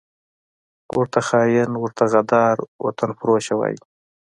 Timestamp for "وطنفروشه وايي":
2.85-3.79